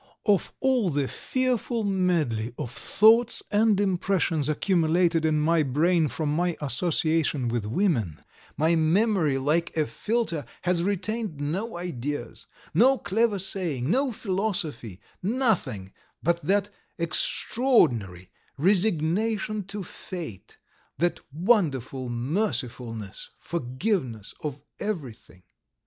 [0.25, 6.57] Of all the fearful medley of thoughts and impressions accumulated in my brain from my
[6.59, 8.19] association with women
[8.57, 15.93] my memory, like a filter, has retained no ideas, no clever saying, no philosophy, nothing
[16.23, 20.57] but that extraordinary, resignation to fate,
[20.97, 25.43] that wonderful mercifulness, forgiveness of everything."